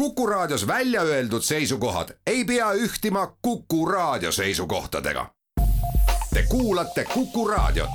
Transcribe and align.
Kuku 0.00 0.26
Raadios 0.26 0.66
välja 0.66 1.02
öeldud 1.02 1.42
seisukohad 1.42 2.08
ei 2.26 2.44
pea 2.44 2.72
ühtima 2.72 3.36
Kuku 3.42 3.86
Raadio 3.86 4.32
seisukohtadega. 4.32 5.26
Te 6.34 6.44
kuulate 6.48 7.04
Kuku 7.14 7.48
Raadiot. 7.48 7.90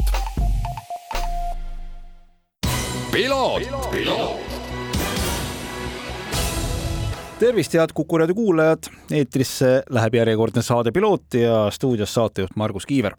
tervist, 7.39 7.73
head 7.73 7.89
Kuku 7.93 8.17
raadio 8.17 8.35
kuulajad, 8.35 8.83
eetrisse 9.11 9.83
läheb 9.89 10.13
järjekordne 10.13 10.61
saade 10.61 10.91
Piloot 10.91 11.33
ja 11.33 11.71
stuudios 11.71 12.13
saatejuht 12.13 12.51
Margus 12.55 12.85
Kiiver. 12.85 13.15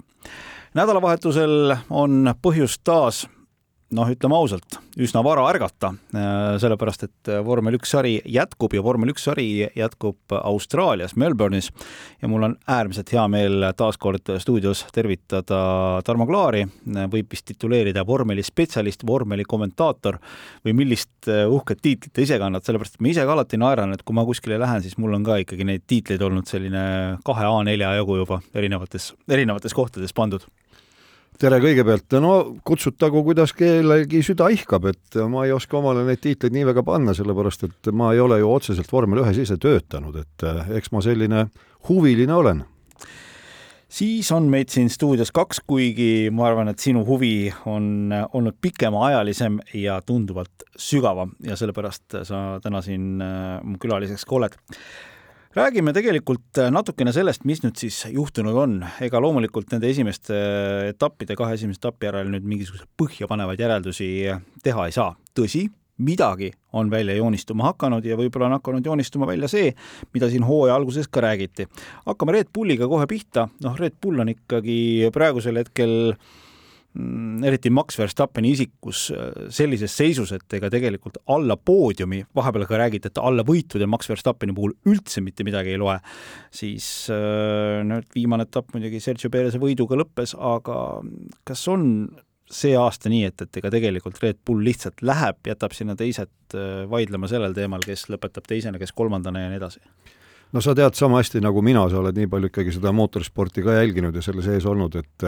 nädalavahetusel 0.74 1.76
on 1.90 2.34
põhjust 2.42 2.80
taas 2.84 3.28
noh, 3.94 4.08
ütleme 4.10 4.34
ausalt, 4.34 4.78
üsna 4.98 5.22
vara 5.24 5.44
ärgata, 5.50 5.92
äh, 6.16 6.56
sellepärast 6.62 7.06
et 7.06 7.30
vormel 7.46 7.76
üks 7.78 7.92
sari 7.94 8.16
jätkub 8.24 8.74
ja 8.74 8.82
vormel 8.82 9.12
üks 9.12 9.26
sari 9.28 9.46
jätkub 9.76 10.34
Austraalias, 10.40 11.14
Melbourne'is. 11.16 11.70
Ja 12.22 12.30
mul 12.30 12.48
on 12.48 12.56
äärmiselt 12.66 13.12
hea 13.14 13.26
meel 13.30 13.68
taas 13.78 13.98
kord 14.02 14.26
stuudios 14.42 14.84
tervitada 14.94 15.60
Tarmo 16.06 16.26
Klaari, 16.26 16.64
võib 17.12 17.30
vist 17.30 17.46
tituleerida 17.52 18.06
vormelispetsialist, 18.06 19.06
vormelikommentaator 19.06 20.18
või 20.66 20.76
millist 20.82 21.30
äh, 21.30 21.44
uhket 21.46 21.82
tiitlit 21.82 22.14
ta 22.16 22.24
ise 22.26 22.40
kannad, 22.42 22.66
sellepärast 22.66 22.98
et 22.98 23.06
ma 23.06 23.12
ise 23.14 23.26
ka 23.26 23.36
alati 23.36 23.60
naeran, 23.60 23.94
et 23.94 24.02
kui 24.06 24.18
ma 24.18 24.26
kuskile 24.26 24.58
lähen, 24.62 24.82
siis 24.82 24.98
mul 24.98 25.14
on 25.14 25.26
ka 25.26 25.38
ikkagi 25.44 25.68
neid 25.68 25.86
tiitleid 25.86 26.22
olnud 26.26 26.50
selline 26.50 26.84
kahe 27.26 27.50
A4 27.54 27.96
jagu 28.00 28.20
juba 28.22 28.42
erinevates, 28.56 29.12
erinevates 29.30 29.76
kohtades 29.76 30.16
pandud 30.16 30.46
tere 31.40 31.58
kõigepealt, 31.60 32.16
no 32.22 32.32
kutsutagu, 32.66 33.20
kuidas 33.26 33.52
kellelgi 33.56 34.22
süda 34.24 34.48
ihkab, 34.54 34.88
et 34.92 35.18
ma 35.30 35.44
ei 35.46 35.52
oska 35.54 35.78
omale 35.80 36.06
neid 36.06 36.22
tiitleid 36.24 36.54
nii 36.54 36.68
väga 36.70 36.84
panna, 36.86 37.14
sellepärast 37.16 37.66
et 37.68 37.90
ma 37.96 38.12
ei 38.14 38.22
ole 38.22 38.40
ju 38.40 38.52
otseselt 38.54 38.92
vormel 38.92 39.22
ühes 39.24 39.40
ise 39.44 39.58
töötanud, 39.60 40.16
et 40.22 40.46
eh, 40.46 40.72
eks 40.78 40.92
ma 40.94 41.02
selline 41.04 41.46
huviline 41.90 42.34
olen. 42.34 42.64
siis 43.88 44.30
on 44.32 44.48
meid 44.50 44.68
siin 44.68 44.88
stuudios 44.90 45.30
kaks, 45.32 45.60
kuigi 45.66 46.28
ma 46.32 46.48
arvan, 46.48 46.68
et 46.68 46.78
sinu 46.78 47.04
huvi 47.06 47.52
on 47.66 48.12
olnud 48.32 48.56
pikemaajalisem 48.60 49.60
ja 49.74 50.00
tunduvalt 50.02 50.64
sügavam 50.76 51.36
ja 51.44 51.56
sellepärast 51.56 52.22
sa 52.24 52.60
täna 52.62 52.82
siin 52.82 53.20
eh, 53.20 53.60
mu 53.62 53.78
külaliseks 53.78 54.24
ka 54.24 54.40
oled 54.40 54.56
räägime 55.56 55.92
tegelikult 55.96 56.58
äh, 56.60 56.68
natukene 56.72 57.12
sellest, 57.16 57.46
mis 57.48 57.62
nüüd 57.64 57.78
siis 57.80 58.02
juhtunud 58.12 58.56
on. 58.60 58.76
ega 59.02 59.20
loomulikult 59.22 59.72
nende 59.72 59.88
esimeste 59.88 60.36
äh, 60.36 60.90
etappide, 60.92 61.36
kahe 61.38 61.56
esimese 61.56 61.80
etapi 61.80 62.10
järel 62.10 62.30
nüüd 62.32 62.44
mingisuguseid 62.48 62.90
põhjapanevaid 63.00 63.62
järeldusi 63.64 64.10
äh, 64.32 64.42
teha 64.64 64.86
ei 64.86 64.96
saa. 64.96 65.14
tõsi, 65.36 65.66
midagi 65.96 66.50
on 66.76 66.90
välja 66.92 67.16
joonistuma 67.16 67.70
hakanud 67.70 68.04
ja 68.04 68.18
võib-olla 68.20 68.50
on 68.50 68.58
hakanud 68.58 68.84
joonistuma 68.84 69.28
välja 69.28 69.48
see, 69.48 69.72
mida 70.12 70.28
siin 70.32 70.44
hooaja 70.44 70.76
alguses 70.76 71.08
ka 71.08 71.24
räägiti. 71.24 71.68
hakkame 72.04 72.36
Red 72.36 72.52
Bulliga 72.52 72.88
kohe 72.88 73.06
pihta, 73.08 73.48
noh, 73.64 73.78
Red 73.80 73.96
Bull 74.02 74.20
on 74.20 74.34
ikkagi 74.34 75.08
praegusel 75.12 75.62
hetkel 75.62 76.12
eriti 77.46 77.70
Max 77.70 77.98
Verstappeni 77.98 78.52
isikus 78.54 79.06
äh, 79.14 79.48
sellises 79.52 79.94
seisus, 79.96 80.32
et 80.36 80.56
ega 80.58 80.70
tegelikult 80.72 81.18
alla 81.32 81.56
poodiumi, 81.56 82.22
vahepeal 82.36 82.66
ka 82.68 82.80
räägiti, 82.80 83.10
et 83.10 83.20
alla 83.22 83.44
võitude 83.46 83.88
Max 83.90 84.10
Verstappeni 84.10 84.54
puhul 84.56 84.74
üldse 84.88 85.22
mitte 85.24 85.46
midagi 85.46 85.74
ei 85.74 85.80
loe, 85.80 85.98
siis 86.54 86.86
äh, 87.12 87.82
nüüd 87.86 88.08
viimane 88.16 88.46
etapp 88.48 88.74
muidugi 88.74 89.02
Sergio 89.02 89.30
Perez'e 89.32 89.60
võiduga 89.62 89.98
lõppes, 90.00 90.36
aga 90.38 90.78
kas 91.46 91.66
on 91.72 91.90
see 92.46 92.76
aasta 92.78 93.10
nii, 93.10 93.24
et, 93.26 93.42
et 93.42 93.60
ega 93.60 93.72
tegelikult 93.74 94.20
Red 94.22 94.38
Bull 94.46 94.62
lihtsalt 94.66 95.02
läheb, 95.02 95.40
jätab 95.50 95.74
sinna 95.76 95.96
teised 95.98 96.56
äh, 96.56 96.86
vaidlema 96.90 97.30
sellel 97.30 97.56
teemal, 97.56 97.84
kes 97.84 98.06
lõpetab 98.12 98.46
teisena, 98.46 98.80
kes 98.82 98.94
kolmandana 98.96 99.44
ja 99.46 99.52
nii 99.52 99.60
edasi? 99.62 99.82
no 100.54 100.62
sa 100.62 100.76
tead 100.78 100.94
sama 100.94 101.18
hästi 101.18 101.42
nagu 101.42 101.60
mina, 101.64 101.82
sa 101.90 101.98
oled 101.98 102.16
nii 102.16 102.30
palju 102.30 102.52
ikkagi 102.52 102.76
seda 102.78 102.92
mootorsporti 102.94 103.64
ka 103.66 103.80
jälginud 103.80 104.14
ja 104.14 104.22
selle 104.22 104.44
sees 104.46 104.64
olnud, 104.70 104.94
et 104.94 105.24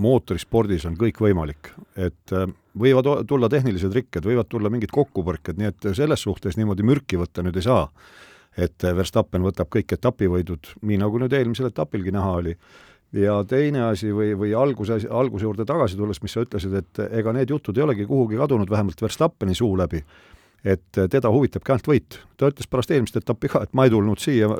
mootorispordis 0.00 0.84
on 0.88 0.96
kõik 0.98 1.20
võimalik, 1.24 1.70
et 1.96 2.32
äh, 2.36 2.48
võivad 2.78 3.08
tulla 3.28 3.48
tehnilised 3.52 3.94
rikked, 3.96 4.26
võivad 4.28 4.48
tulla 4.52 4.70
mingid 4.72 4.92
kokkupõrked, 4.92 5.56
nii 5.56 5.70
et 5.70 5.88
selles 5.96 6.22
suhtes 6.26 6.58
niimoodi 6.60 6.84
mürki 6.86 7.18
võtta 7.20 7.44
nüüd 7.44 7.56
ei 7.56 7.64
saa. 7.66 7.88
et 8.56 8.84
äh, 8.84 8.96
Verstappen 8.96 9.42
võtab 9.44 9.68
kõik 9.72 9.92
etapivõidud, 9.92 10.76
nii 10.82 11.00
nagu 11.00 11.18
nüüd 11.20 11.32
eelmisel 11.32 11.70
etapilgi 11.70 12.12
näha 12.12 12.36
oli. 12.42 12.56
ja 13.12 13.44
teine 13.44 13.82
asi 13.82 14.12
või, 14.12 14.34
või 14.36 14.54
alguse, 14.54 14.98
alguse 15.10 15.44
juurde 15.44 15.64
tagasi 15.64 15.96
tulles, 15.96 16.22
mis 16.22 16.32
sa 16.32 16.44
ütlesid, 16.44 16.74
et 16.74 16.98
ega 17.10 17.32
need 17.32 17.50
jutud 17.50 17.76
ei 17.76 17.82
olegi 17.82 18.06
kuhugi 18.06 18.36
kadunud, 18.36 18.70
vähemalt 18.70 19.02
Verstappeni 19.02 19.54
suu 19.54 19.76
läbi, 19.78 20.04
et 20.64 20.98
äh, 20.98 21.08
teda 21.08 21.30
huvitabki 21.30 21.72
ainult 21.72 21.88
võit. 21.88 22.20
ta 22.36 22.52
ütles 22.52 22.68
pärast 22.68 22.90
eelmist 22.90 23.16
etappi 23.16 23.48
ka, 23.48 23.62
et 23.62 23.72
ma 23.72 23.84
ei 23.84 23.90
tulnud 23.90 24.20
siia 24.20 24.52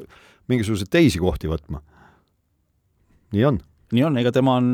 mingisuguseid 0.48 0.88
teisi 0.88 1.18
kohti 1.18 1.48
võtma. 1.48 1.82
nii 3.32 3.44
on 3.44 3.60
nii 3.94 4.06
on, 4.08 4.16
ega 4.20 4.32
tema 4.34 4.56
on, 4.60 4.70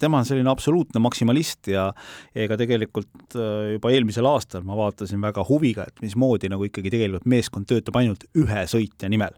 tema 0.00 0.22
on 0.22 0.26
selline 0.28 0.50
absoluutne 0.50 1.02
maksimalist 1.02 1.70
ja 1.72 1.88
ega 2.34 2.58
tegelikult 2.60 3.36
äh, 3.36 3.74
juba 3.76 3.92
eelmisel 3.94 4.26
aastal 4.30 4.64
ma 4.66 4.78
vaatasin 4.78 5.22
väga 5.22 5.44
huviga, 5.48 5.86
et 5.88 6.02
mismoodi 6.04 6.50
nagu 6.52 6.66
ikkagi 6.66 6.92
tegelikult 6.94 7.28
meeskond 7.30 7.68
töötab 7.70 8.00
ainult 8.00 8.26
ühe 8.38 8.64
sõitja 8.70 9.10
nimel. 9.12 9.36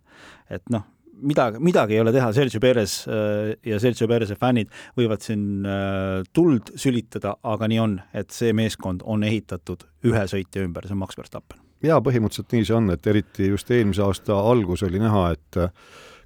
et 0.50 0.64
noh, 0.72 0.86
midagi, 1.22 1.60
midagi 1.64 1.97
ei 1.97 2.00
ole 2.00 2.12
teha, 2.14 2.32
Sergio 2.36 2.60
Perez 2.60 2.97
äh, 3.09 3.54
ja 3.66 3.80
Sergio 3.82 4.09
Perez'e 4.10 4.36
fännid 4.41 4.70
võivad 4.98 5.25
siin 5.25 5.66
äh, 5.66 6.20
tuld 6.32 6.72
sülitada, 6.80 7.36
aga 7.42 7.69
nii 7.70 7.80
on, 7.82 7.98
et 8.16 8.30
see 8.34 8.54
meeskond 8.56 9.04
on 9.04 9.25
ehitatud 9.26 9.84
ühe 10.09 10.25
sõitja 10.30 10.64
ümber, 10.64 10.88
see 10.88 10.97
on 10.97 11.03
Max 11.04 11.19
Verstappen. 11.19 11.60
jaa, 11.84 12.00
põhimõtteliselt 12.04 12.56
nii 12.56 12.69
see 12.69 12.78
on, 12.78 12.94
et 12.94 13.10
eriti 13.12 13.50
just 13.50 13.70
eelmise 13.70 14.04
aasta 14.06 14.38
algus 14.53 14.84
oli 14.86 15.03
näha, 15.03 15.30
et 15.36 15.64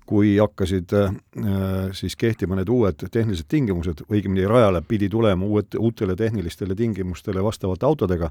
kui 0.06 0.37
hakkasid 0.37 0.92
äh, 0.92 1.15
siis 1.92 2.16
kehtima 2.16 2.59
need 2.59 2.69
uued 2.69 3.06
tehnilised 3.10 3.48
tingimused, 3.48 4.04
õigemini 4.10 4.47
rajale 4.48 4.82
pidi 4.88 5.09
tulema 5.09 5.47
uued, 5.47 5.76
uutele 5.78 6.16
tehnilistele 6.16 6.76
tingimustele 6.76 7.42
vastavate 7.44 7.87
autodega, 7.87 8.31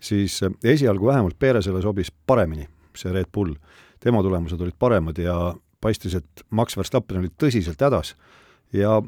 siis 0.00 0.42
äh, 0.42 0.54
esialgu 0.64 1.10
vähemalt 1.10 1.38
Perezele 1.38 1.82
sobis 1.82 2.12
paremini 2.26 2.68
see 2.98 3.12
Red 3.12 3.30
Bull. 3.34 3.54
tema 4.00 4.22
tulemused 4.22 4.60
olid 4.60 4.74
paremad 4.78 5.18
ja 5.18 5.54
paistis, 5.80 6.14
et 6.14 6.42
Max 6.50 6.76
Verstappen 6.76 7.18
oli 7.18 7.30
tõsiselt 7.34 7.80
hädas 7.82 8.14
ja 8.72 9.00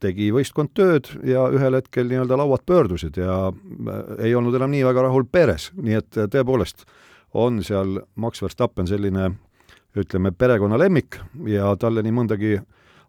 tegi 0.00 0.30
võistkond 0.32 0.72
tööd 0.76 1.08
ja 1.24 1.46
ühel 1.52 1.76
hetkel 1.76 2.08
nii-öelda 2.08 2.36
lauad 2.40 2.64
pöördusid 2.66 3.16
ja 3.20 3.46
äh, 3.48 4.00
ei 4.26 4.34
olnud 4.34 4.56
enam 4.56 4.72
nii 4.72 4.84
väga 4.84 5.08
rahul 5.08 5.24
Perez, 5.32 5.70
nii 5.76 6.00
et 6.00 6.20
tõepoolest 6.32 6.84
on 7.32 7.62
seal 7.64 8.02
Max 8.16 8.42
Verstappen 8.42 8.88
selline 8.90 9.30
ütleme, 9.96 10.30
perekonna 10.32 10.78
lemmik 10.78 11.18
ja 11.50 11.74
talle 11.76 12.02
nii 12.02 12.14
mõndagi 12.14 12.58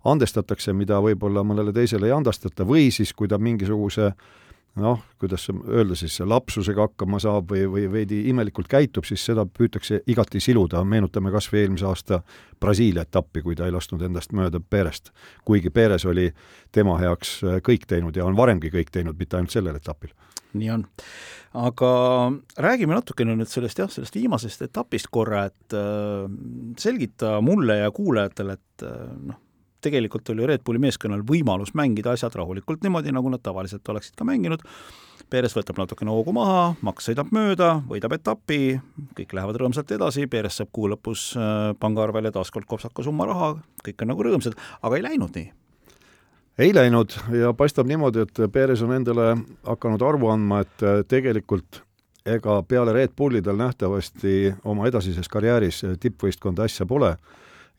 andestatakse, 0.09 0.73
mida 0.73 0.97
võib-olla 1.03 1.43
mõnele 1.45 1.73
teisele 1.73 2.09
ei 2.09 2.15
andestata, 2.15 2.65
või 2.65 2.89
siis 2.93 3.13
kui 3.13 3.29
ta 3.29 3.37
mingisuguse 3.37 4.11
noh, 4.79 5.01
kuidas 5.19 5.49
öelda 5.51 5.95
siis, 5.99 6.19
lapsusega 6.23 6.87
hakkama 6.87 7.19
saab 7.19 7.51
või, 7.51 7.65
või 7.71 7.85
veidi 7.91 8.21
imelikult 8.31 8.69
käitub, 8.71 9.05
siis 9.07 9.23
seda 9.25 9.45
püütakse 9.45 10.01
igati 10.07 10.39
siluda, 10.39 10.83
meenutame 10.87 11.31
kas 11.33 11.49
või 11.51 11.65
eelmise 11.65 11.87
aasta 11.89 12.21
Brasiilia 12.61 13.03
etappi, 13.07 13.43
kui 13.43 13.55
ta 13.55 13.67
ei 13.67 13.75
lasknud 13.75 14.01
endast 14.07 14.31
mööda 14.37 14.61
Perest. 14.63 15.11
kuigi 15.45 15.69
Peres 15.69 16.05
oli 16.05 16.31
tema 16.71 16.97
heaks 16.99 17.41
kõik 17.67 17.87
teinud 17.87 18.15
ja 18.15 18.25
on 18.25 18.37
varemgi 18.37 18.71
kõik 18.71 18.91
teinud, 18.91 19.19
mitte 19.19 19.37
ainult 19.37 19.51
sellel 19.51 19.75
etapil 19.75 20.13
nii 20.53 20.71
on. 20.71 20.85
aga 21.53 21.91
räägime 22.63 22.95
natukene 22.95 23.35
nüüd 23.35 23.49
sellest 23.51 23.79
jah, 23.79 23.89
sellest 23.91 24.15
viimasest 24.15 24.65
etapist 24.67 25.09
korra, 25.11 25.45
et 25.51 25.75
äh, 25.75 26.27
selgita 26.79 27.37
mulle 27.43 27.81
ja 27.81 27.91
kuulajatele, 27.95 28.55
et 28.59 28.85
äh, 28.87 29.07
noh, 29.31 29.39
tegelikult 29.81 30.29
oli 30.33 30.47
Red 30.49 30.65
Bulli 30.65 30.81
meeskonnal 30.81 31.23
võimalus 31.27 31.73
mängida 31.77 32.15
asjad 32.15 32.35
rahulikult 32.39 32.83
niimoodi, 32.85 33.13
nagu 33.15 33.31
nad 33.33 33.43
tavaliselt 33.43 33.87
oleksid 33.89 34.17
ka 34.19 34.27
mänginud, 34.27 34.63
Perez 35.31 35.53
võtab 35.55 35.77
natukene 35.79 36.11
hoogu 36.11 36.33
maha, 36.35 36.73
Max 36.83 37.05
sõidab 37.07 37.29
mööda, 37.31 37.77
võidab 37.87 38.17
etapi, 38.17 38.81
kõik 39.15 39.35
lähevad 39.37 39.59
rõõmsalt 39.61 39.93
edasi, 39.95 40.25
Perez 40.27 40.57
saab 40.59 40.73
kuu 40.75 40.89
lõpus 40.91 41.29
äh, 41.39 41.71
pangaarvele 41.79 42.33
taas 42.35 42.51
kord 42.51 42.67
kopsaka 42.67 43.05
summa 43.05 43.29
raha, 43.29 43.53
kõik 43.85 44.03
on 44.03 44.11
nagu 44.11 44.25
rõõmsad, 44.27 44.57
aga 44.81 44.99
ei 44.99 45.05
läinud 45.05 45.39
nii. 45.39 45.51
Ei 46.61 46.73
läinud 46.75 47.15
ja 47.31 47.53
paistab 47.55 47.87
niimoodi, 47.87 48.25
et 48.27 48.43
Perez 48.51 48.83
on 48.83 48.91
endale 48.97 49.29
hakanud 49.63 50.03
arvu 50.03 50.33
andma, 50.33 50.65
et 50.65 50.83
äh, 50.83 50.99
tegelikult 51.07 51.79
ega 52.27 52.59
peale 52.67 52.93
Red 52.93 53.15
Bulli 53.17 53.41
tal 53.41 53.57
nähtavasti 53.57 54.51
oma 54.67 54.89
edasises 54.91 55.31
karjääris 55.31 55.81
tippvõistkonda 56.03 56.67
asja 56.67 56.85
pole 56.85 57.15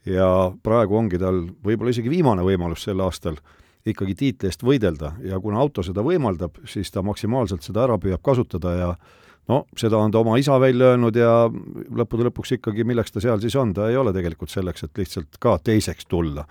ja 0.07 0.29
praegu 0.63 0.97
ongi 0.99 1.19
tal 1.21 1.45
võib-olla 1.65 1.93
isegi 1.95 2.11
viimane 2.11 2.45
võimalus 2.47 2.87
sel 2.87 3.01
aastal 3.05 3.39
ikkagi 3.87 4.15
tiitli 4.19 4.51
eest 4.51 4.63
võidelda. 4.63 5.13
Ja 5.27 5.41
kuna 5.43 5.61
auto 5.63 5.83
seda 5.83 6.05
võimaldab, 6.07 6.61
siis 6.71 6.91
ta 6.95 7.03
maksimaalselt 7.03 7.67
seda 7.67 7.85
ära 7.87 7.99
püüab 8.03 8.23
kasutada 8.23 8.75
ja 8.79 8.91
no 9.51 9.65
seda 9.79 9.99
on 9.99 10.13
ta 10.15 10.23
oma 10.23 10.37
isa 10.39 10.59
välja 10.63 10.93
öelnud 10.93 11.17
ja 11.19 11.33
lõppude 11.51 12.29
lõpuks 12.29 12.57
ikkagi, 12.59 12.87
milleks 12.87 13.15
ta 13.15 13.23
seal 13.23 13.43
siis 13.43 13.57
on, 13.59 13.75
ta 13.75 13.89
ei 13.91 13.99
ole 13.99 14.15
tegelikult 14.15 14.53
selleks, 14.53 14.87
et 14.87 15.03
lihtsalt 15.03 15.41
ka 15.43 15.57
teiseks 15.65 16.07
tulla. 16.11 16.47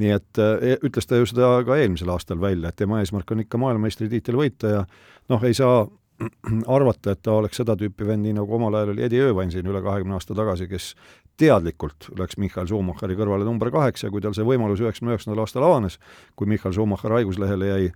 Nii 0.00 0.12
et 0.14 0.40
e, 0.40 0.76
ütles 0.88 1.08
ta 1.08 1.18
ju 1.20 1.26
seda 1.28 1.58
ka 1.68 1.76
eelmisel 1.76 2.08
aastal 2.14 2.40
välja, 2.40 2.70
et 2.70 2.80
tema 2.80 3.02
eesmärk 3.02 3.34
on 3.34 3.42
ikka 3.44 3.60
maailmameistritiitel 3.60 4.38
võita 4.38 4.70
ja 4.78 4.86
noh, 5.28 5.44
ei 5.44 5.52
saa 5.56 5.84
arvata, 6.76 7.12
et 7.12 7.20
ta 7.22 7.34
oleks 7.36 7.60
seda 7.60 7.76
tüüpi 7.76 8.06
vend, 8.08 8.24
nii 8.24 8.38
nagu 8.38 8.56
omal 8.56 8.78
ajal 8.78 8.94
oli 8.94 9.04
Eddie 9.04 9.26
Irvine 9.26 9.52
siin 9.52 9.68
üle 9.68 9.82
kahekümne 9.84 10.16
aasta 10.16 10.36
tagasi, 10.38 10.70
kes 10.70 10.92
teadlikult 11.40 12.10
läks 12.18 12.38
Michael 12.40 12.68
Schumacheri 12.68 13.16
kõrvale 13.18 13.46
number 13.48 13.70
kaheksa 13.72 14.10
kui 14.12 14.22
tal 14.24 14.34
see 14.36 14.46
võimalus 14.46 14.82
üheksakümne 14.82 15.14
üheksandal 15.14 15.44
aastal 15.44 15.66
avanes, 15.66 15.98
kui 16.36 16.50
Michael 16.50 16.74
Schumacher 16.76 17.14
haiguslehele 17.16 17.70
jäi 17.70 17.86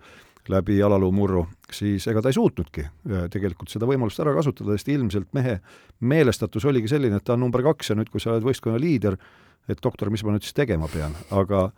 läbi 0.48 0.78
jalaluumurru, 0.78 1.46
siis 1.72 2.06
ega 2.06 2.22
ta 2.22 2.30
ei 2.30 2.36
suutnudki 2.36 2.84
äh, 2.86 3.26
tegelikult 3.32 3.72
seda 3.72 3.88
võimalust 3.88 4.20
ära 4.22 4.34
kasutada, 4.36 4.76
sest 4.76 4.90
ilmselt 4.94 5.32
mehe 5.36 5.58
meelestatus 6.00 6.66
oligi 6.70 6.90
selline, 6.90 7.18
et 7.18 7.26
ta 7.26 7.34
on 7.34 7.42
number 7.42 7.64
kaks 7.66 7.90
ja 7.90 7.98
nüüd, 7.98 8.10
kui 8.12 8.22
sa 8.22 8.34
oled 8.34 8.46
võistkonna 8.46 8.80
liider, 8.80 9.18
et 9.68 9.82
doktor, 9.82 10.10
mis 10.14 10.22
ma 10.24 10.36
nüüd 10.36 10.46
siis 10.46 10.56
tegema 10.56 10.90
pean, 10.92 11.16
aga 11.34 11.68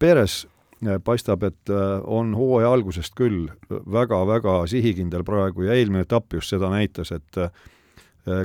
Perez 0.00 0.40
äh, 0.44 0.96
paistab, 1.04 1.44
et 1.48 1.72
äh, 1.72 1.88
on 2.04 2.32
hooaja 2.38 2.72
algusest 2.78 3.16
küll 3.18 3.50
väga-väga 3.68 4.62
sihikindel 4.72 5.26
praegu 5.28 5.68
ja 5.68 5.76
eelmine 5.76 6.06
etapp 6.06 6.38
just 6.38 6.54
seda 6.54 6.72
näitas, 6.72 7.12
et 7.12 7.42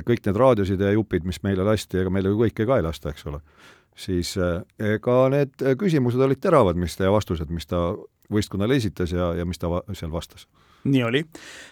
kõik 0.08 0.24
need 0.26 0.40
raadiosidejupid, 0.40 1.26
mis 1.28 1.42
meile 1.46 1.66
lasti, 1.66 2.00
ega 2.00 2.12
meile 2.12 2.32
ju 2.32 2.40
kõike 2.40 2.66
ka 2.68 2.80
ei 2.80 2.86
lasta, 2.86 3.12
eks 3.12 3.26
ole, 3.30 3.40
siis 3.94 4.34
ega 4.38 5.16
need 5.34 5.64
küsimused 5.80 6.20
olid 6.24 6.40
teravad, 6.42 6.78
mis 6.80 6.96
ja 7.00 7.12
vastused, 7.14 7.50
mis 7.52 7.68
ta 7.70 7.90
võistkonnale 8.32 8.78
esitas 8.78 9.12
ja, 9.12 9.32
ja 9.38 9.46
mis 9.48 9.60
ta 9.60 9.70
va 9.70 9.82
seal 9.92 10.12
vastas. 10.12 10.46
nii 10.84 11.00
oli. 11.06 11.22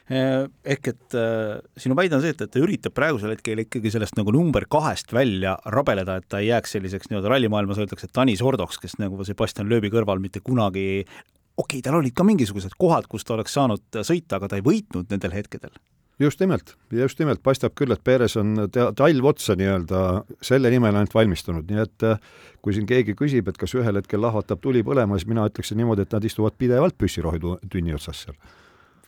Eh, 0.08 0.46
ehk 0.74 0.88
et 0.88 1.16
äh, 1.20 1.58
sinu 1.76 1.96
väide 1.98 2.16
on 2.16 2.22
see, 2.24 2.32
et, 2.32 2.40
et 2.40 2.52
ta 2.52 2.62
üritab 2.62 2.94
praegusel 2.96 3.34
hetkel 3.34 3.60
ikkagi 3.64 3.92
sellest 3.92 4.16
nagu 4.16 4.32
number 4.32 4.64
kahest 4.72 5.12
välja 5.12 5.58
rabeleda, 5.74 6.16
et 6.16 6.28
ta 6.32 6.40
ei 6.40 6.48
jääks 6.48 6.72
selliseks 6.78 7.10
nii-öelda 7.10 7.34
rallimaailmas 7.34 7.82
öeldakse 7.82 8.08
Tanis 8.12 8.40
Ordoks, 8.40 8.80
kes 8.80 8.96
nagu 9.02 9.20
Sebastian 9.28 9.68
Loebi 9.68 9.92
kõrval 9.92 10.22
mitte 10.22 10.40
kunagi 10.40 11.04
okei 11.04 11.52
okay,, 11.60 11.84
tal 11.84 12.00
olid 12.00 12.16
ka 12.16 12.24
mingisugused 12.24 12.78
kohad, 12.80 13.08
kus 13.08 13.28
ta 13.28 13.36
oleks 13.36 13.52
saanud 13.58 14.00
sõita, 14.00 14.40
aga 14.40 14.48
ta 14.48 14.60
ei 14.60 14.64
võitnud 14.64 15.12
nendel 15.12 15.36
hetkedel 15.36 15.76
just 16.22 16.40
nimelt, 16.42 16.74
just 16.94 17.20
nimelt, 17.20 17.42
paistab 17.44 17.74
küll, 17.78 17.92
et 17.94 18.02
Perez 18.04 18.36
on 18.40 18.66
talv 18.72 19.28
otsa 19.32 19.56
nii-öelda 19.58 20.02
selle 20.44 20.70
nimel 20.72 20.96
ainult 20.96 21.14
valmistunud, 21.16 21.68
nii 21.68 21.82
et 21.82 22.06
äh, 22.08 22.20
kui 22.64 22.76
siin 22.76 22.88
keegi 22.88 23.16
küsib, 23.18 23.48
et 23.50 23.58
kas 23.60 23.74
ühel 23.78 23.98
hetkel 24.00 24.22
lahvatab 24.22 24.62
tuli 24.62 24.84
põlema, 24.86 25.18
siis 25.18 25.30
mina 25.30 25.46
ütleksin 25.50 25.80
niimoodi, 25.80 26.06
et 26.06 26.16
nad 26.16 26.26
istuvad 26.26 26.56
pidevalt 26.60 26.98
püssirohi 27.00 27.42
tünni 27.72 27.96
otsas 27.96 28.26
seal. 28.26 28.38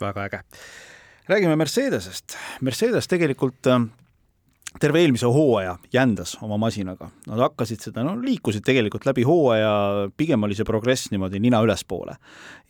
väga 0.00 0.28
äge. 0.28 0.42
räägime 1.28 1.56
Mercedesest. 1.56 2.36
Mercedes 2.60 3.08
tegelikult 3.08 3.66
äh, 3.66 3.86
terve 4.80 5.02
eelmise 5.04 5.28
hooaja 5.30 5.76
jändas 5.92 6.34
oma 6.42 6.56
masinaga, 6.58 7.08
nad 7.28 7.42
hakkasid 7.46 7.84
seda, 7.84 8.02
no 8.06 8.14
liikusid 8.20 8.64
tegelikult 8.66 9.06
läbi 9.06 9.24
hooaja, 9.26 9.74
pigem 10.18 10.46
oli 10.46 10.56
see 10.58 10.66
progress 10.66 11.12
niimoodi 11.12 11.40
nina 11.42 11.60
ülespoole. 11.64 12.16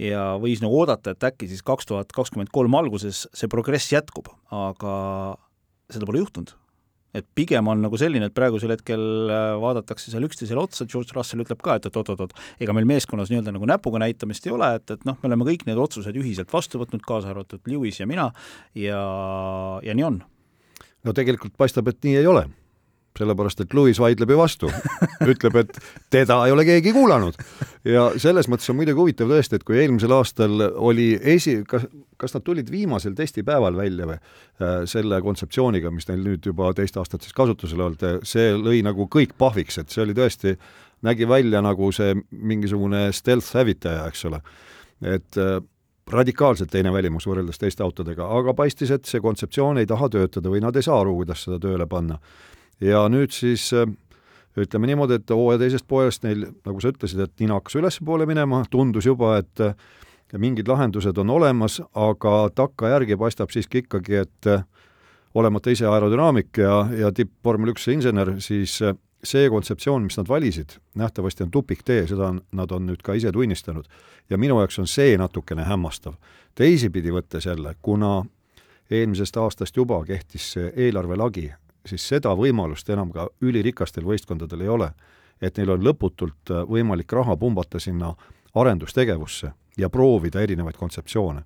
ja 0.03 0.35
võis 0.41 0.61
nagu 0.65 0.83
oodata, 0.83 1.15
et 1.15 1.31
äkki 1.31 1.49
siis 1.49 1.65
kaks 1.65 1.89
tuhat 1.89 2.13
kakskümmend 2.13 2.53
kolm 2.53 2.77
alguses 2.77 3.25
see 3.33 3.49
progress 3.49 3.93
jätkub, 3.93 4.29
aga 4.53 4.99
seda 5.93 6.09
pole 6.09 6.21
juhtunud. 6.25 6.53
et 7.15 7.27
pigem 7.39 7.69
on 7.71 7.79
nagu 7.79 7.95
selline, 7.95 8.27
et 8.27 8.35
praegusel 8.35 8.73
hetkel 8.75 9.31
äh, 9.31 9.53
vaadatakse 9.63 10.11
seal 10.11 10.27
üksteisele 10.27 10.59
otsa, 10.59 10.85
George 10.91 11.15
Russell 11.15 11.45
ütleb 11.45 11.61
ka, 11.63 11.77
et, 11.79 11.87
et 11.87 11.97
oot-oot-oot, 11.97 12.35
ega 12.59 12.75
meil 12.75 12.89
meeskonnas 12.91 13.31
nii-öelda 13.31 13.55
nagu 13.55 13.69
näpuga 13.71 14.03
näitamist 14.03 14.49
ei 14.49 14.53
ole, 14.57 14.73
et, 14.81 14.91
et 14.91 15.07
noh, 15.07 15.15
me 15.23 15.31
oleme 15.31 15.47
kõik 15.47 15.63
need 15.69 15.79
otsused 15.79 16.19
ühiselt 16.19 16.51
vastu 16.51 16.83
võtnud, 16.83 17.07
kaasa 17.07 17.31
arvatud 17.31 17.63
Lewis 17.71 18.03
ja 18.03 18.11
mina, 18.11 18.33
ja, 18.75 18.99
ja 19.87 19.95
nii 19.95 20.09
on 20.11 20.19
no 21.05 21.15
tegelikult 21.17 21.57
paistab, 21.59 21.89
et 21.91 22.05
nii 22.05 22.21
ei 22.21 22.29
ole. 22.31 22.47
sellepärast, 23.15 23.61
et 23.63 23.75
Lewis 23.79 24.01
vaidleb 24.03 24.33
ju 24.33 24.37
vastu, 24.41 24.69
ütleb, 25.33 25.55
et 25.61 25.77
teda 26.11 26.41
ei 26.49 26.51
ole 26.51 26.65
keegi 26.67 26.91
kuulanud. 26.93 27.37
ja 27.87 28.09
selles 28.19 28.49
mõttes 28.51 28.67
on 28.73 28.77
muidugi 28.81 28.99
huvitav 28.99 29.31
tõesti, 29.31 29.55
et 29.55 29.67
kui 29.67 29.79
eelmisel 29.79 30.11
aastal 30.17 30.65
oli 30.75 31.13
esi, 31.23 31.61
kas, 31.69 31.87
kas 32.19 32.35
nad 32.35 32.43
tulid 32.43 32.73
viimasel 32.75 33.15
testipäeval 33.15 33.79
välja 33.79 34.09
või 34.11 34.17
äh, 34.19 34.81
selle 34.91 35.21
kontseptsiooniga, 35.23 35.93
mis 35.95 36.09
neil 36.11 36.25
nüüd 36.27 36.51
juba 36.51 36.73
teist 36.75 36.99
aastat 36.99 37.23
siis 37.23 37.37
kasutusel 37.37 37.85
olnud, 37.87 38.03
see 38.27 38.51
lõi 38.59 38.83
nagu 38.83 39.07
kõik 39.07 39.37
pahviks, 39.39 39.79
et 39.79 39.95
see 39.95 40.03
oli 40.03 40.17
tõesti, 40.19 40.57
nägi 41.07 41.29
välja 41.29 41.63
nagu 41.63 41.93
see 41.95 42.17
mingisugune 42.33 43.13
stealth 43.15 43.55
hävitaja, 43.55 44.09
eks 44.11 44.27
ole. 44.27 44.43
et 45.05 45.39
äh, 45.39 45.61
radikaalselt 46.11 46.71
teine 46.71 46.93
välimus 46.93 47.27
võrreldes 47.29 47.59
teiste 47.61 47.85
autodega, 47.85 48.27
aga 48.39 48.55
paistis, 48.55 48.93
et 48.93 49.09
see 49.09 49.23
kontseptsioon 49.25 49.81
ei 49.81 49.89
taha 49.89 50.09
töötada 50.13 50.53
või 50.53 50.61
nad 50.65 50.77
ei 50.77 50.85
saa 50.85 51.01
aru, 51.01 51.17
kuidas 51.23 51.47
seda 51.47 51.59
tööle 51.63 51.87
panna. 51.87 52.19
ja 52.81 53.07
nüüd 53.09 53.33
siis 53.33 53.71
äh, 53.73 53.89
ütleme 54.61 54.91
niimoodi, 54.91 55.19
et 55.19 55.31
hooaja 55.31 55.63
teisest 55.63 55.87
poolest 55.89 56.25
neil, 56.27 56.47
nagu 56.67 56.81
sa 56.81 56.93
ütlesid, 56.93 57.21
et 57.25 57.41
nina 57.41 57.59
hakkas 57.59 57.79
ülespoole 57.81 58.27
minema, 58.27 58.65
tundus 58.71 59.07
juba, 59.07 59.39
et 59.39 59.61
äh, 59.61 59.75
mingid 60.39 60.69
lahendused 60.69 61.19
on 61.19 61.31
olemas, 61.31 61.81
aga 61.95 62.49
takkajärgi 62.55 63.17
paistab 63.17 63.55
siiski 63.55 63.85
ikkagi, 63.85 64.21
et 64.27 64.51
äh, 64.51 64.65
olemata 65.35 65.73
ise 65.73 65.89
aerodünaamik 65.91 66.59
ja, 66.63 66.85
ja 66.95 67.11
tippvormel 67.15 67.73
üks 67.73 67.89
insener, 67.91 68.37
siis 68.45 68.79
see 69.25 69.49
kontseptsioon, 69.51 70.03
mis 70.03 70.17
nad 70.19 70.29
valisid, 70.29 70.77
nähtavasti 70.95 71.43
on 71.43 71.51
tupiktee, 71.51 72.07
seda 72.07 72.29
on, 72.29 72.41
nad 72.53 72.71
on 72.71 72.87
nüüd 72.89 73.03
ka 73.03 73.15
ise 73.15 73.33
tunnistanud. 73.33 73.85
ja 74.31 74.39
minu 74.39 74.59
jaoks 74.59 74.79
on 74.79 74.87
see 74.87 75.17
natukene 75.19 75.65
hämmastav. 75.65 76.15
teisipidi 76.55 77.11
võttes 77.11 77.47
jälle, 77.47 77.75
kuna 77.83 78.25
eelmisest 78.91 79.37
aastast 79.37 79.77
juba 79.77 80.05
kehtis 80.05 80.53
see 80.53 80.73
eelarvelagi, 80.77 81.53
siis 81.87 82.09
seda 82.09 82.35
võimalust 82.37 82.91
enam 82.91 83.13
ka 83.13 83.29
ülirikastel 83.41 84.05
võistkondadel 84.05 84.61
ei 84.61 84.69
ole. 84.69 84.91
et 85.43 85.57
neil 85.57 85.71
on 85.71 85.85
lõputult 85.85 86.51
võimalik 86.69 87.13
raha 87.13 87.37
pumbata 87.37 87.79
sinna 87.81 88.15
arendustegevusse 88.55 89.53
ja 89.77 89.91
proovida 89.91 90.41
erinevaid 90.41 90.77
kontseptsioone 90.77 91.43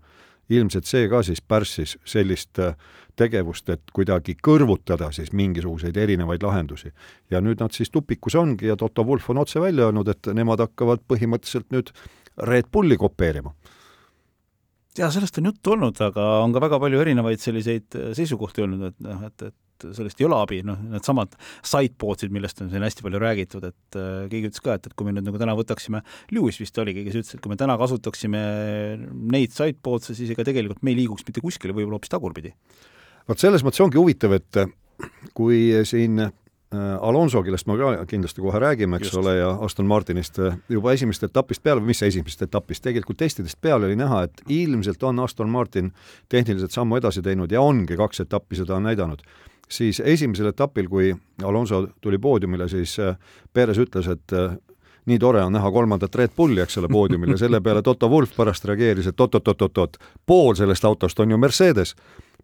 ilmselt 0.48 0.88
see 0.88 1.08
ka 1.08 1.22
siis 1.26 1.40
pärssis 1.42 1.96
sellist 2.08 2.58
äh, 2.62 2.76
tegevust, 3.18 3.68
et 3.68 3.82
kuidagi 3.94 4.36
kõrvutada 4.44 5.10
siis 5.12 5.32
mingisuguseid 5.32 5.96
erinevaid 5.96 6.42
lahendusi. 6.42 6.92
ja 7.30 7.40
nüüd 7.40 7.60
nad 7.60 7.74
siis 7.74 7.90
tupikus 7.90 8.34
ongi 8.34 8.66
ja 8.66 8.76
Toto 8.76 9.04
Wolff 9.04 9.30
on 9.30 9.38
otse 9.38 9.60
välja 9.60 9.88
öelnud, 9.88 10.08
et 10.08 10.30
nemad 10.34 10.60
hakkavad 10.60 11.02
põhimõtteliselt 11.08 11.72
nüüd 11.74 11.92
Red 12.38 12.70
Bulli 12.72 12.96
kopeerima 12.96 13.54
jaa, 14.98 15.10
sellest 15.14 15.38
on 15.38 15.50
juttu 15.50 15.74
olnud, 15.74 16.00
aga 16.02 16.26
on 16.42 16.54
ka 16.54 16.62
väga 16.64 16.78
palju 16.82 17.00
erinevaid 17.04 17.42
selliseid 17.42 17.98
äh, 17.98 18.12
seisukohti 18.18 18.64
olnud, 18.64 18.92
et 18.92 19.00
noh, 19.06 19.24
et, 19.28 19.50
et 19.50 19.56
sellest 19.84 20.20
ei 20.20 20.26
ole 20.28 20.38
abi, 20.38 20.60
noh, 20.66 20.80
needsamad 20.94 21.36
sideboard'id, 21.66 22.32
millest 22.34 22.62
on 22.64 22.72
siin 22.72 22.84
hästi 22.86 23.04
palju 23.06 23.22
räägitud, 23.22 23.68
et 23.68 23.98
äh, 24.00 24.24
keegi 24.32 24.52
ütles 24.52 24.64
ka, 24.64 24.78
et, 24.78 24.90
et 24.90 24.96
kui 24.98 25.08
me 25.08 25.14
nüüd 25.16 25.28
nagu 25.28 25.40
täna 25.40 25.54
võtaksime, 25.58 26.02
Lewis 26.34 26.60
vist 26.62 26.78
oligi, 26.82 27.06
kes 27.06 27.20
ütles, 27.22 27.36
et 27.36 27.44
kui 27.44 27.52
me 27.52 27.60
täna 27.60 27.78
kasutaksime 27.80 28.42
neid 29.36 29.54
sideboard'e, 29.56 30.16
siis 30.18 30.34
ega 30.34 30.46
tegelikult 30.48 30.82
me 30.82 30.94
ei 30.94 31.02
liiguks 31.02 31.26
mitte 31.28 31.44
kuskile, 31.44 31.76
võib-olla 31.76 32.00
hoopis 32.00 32.14
tagurpidi. 32.14 32.54
vot 33.28 33.40
selles 33.40 33.64
mõttes 33.66 33.84
ongi 33.84 34.00
huvitav, 34.00 34.36
et 34.38 34.62
kui 35.36 35.70
siin 35.86 36.28
Äh, 36.74 36.98
Alonso, 37.00 37.40
kellest 37.40 37.64
me 37.64 37.78
ka 37.80 38.02
kindlasti 38.04 38.42
kohe 38.44 38.58
räägime, 38.60 38.98
eks 38.98 39.08
Just. 39.08 39.16
ole, 39.16 39.38
ja 39.38 39.54
Aston 39.64 39.86
Martinist 39.88 40.36
äh, 40.38 40.58
juba 40.68 40.92
esimesest 40.92 41.30
etapist 41.30 41.62
peale, 41.64 41.80
või 41.80 41.94
mis 41.94 42.02
esimesest 42.04 42.44
etapist, 42.44 42.82
tegelikult 42.84 43.16
testidest 43.22 43.56
peale 43.64 43.88
oli 43.88 43.96
näha, 43.96 44.26
et 44.28 44.42
ilmselt 44.52 45.06
on 45.08 45.22
Aston 45.24 45.48
Martin 45.48 45.88
tehniliselt 46.28 46.76
sammu 46.76 46.98
edasi 47.00 47.24
teinud 47.24 47.52
ja 47.52 47.62
ongi 47.64 47.96
kaks 47.96 48.20
etappi 48.26 48.60
seda 48.60 48.76
on 48.76 48.84
näidanud. 48.84 49.24
Siis 49.68 50.00
esimesel 50.00 50.50
etapil, 50.52 50.88
kui 50.88 51.12
Alonso 51.44 51.86
tuli 52.00 52.18
poodiumile, 52.18 52.68
siis 52.68 52.98
äh, 52.98 53.16
Perez 53.52 53.78
ütles, 53.78 54.08
et 54.08 54.36
nii 55.08 55.18
tore 55.18 55.42
on 55.42 55.52
näha 55.52 55.70
kolmandat 55.72 56.14
Red 56.14 56.36
Bulli, 56.36 56.60
eks 56.60 56.78
ole, 56.78 56.88
poodiumil 56.88 57.32
ja 57.32 57.38
selle 57.40 57.60
peale 57.64 57.82
Toto 57.82 58.08
Wolff 58.08 58.36
pärast 58.36 58.64
reageeris, 58.68 59.06
et 59.06 59.20
oot-oot-oot-oot, 59.20 59.96
pool 60.26 60.54
sellest 60.54 60.84
autost 60.84 61.20
on 61.20 61.30
ju 61.30 61.38
Mercedes, 61.38 61.94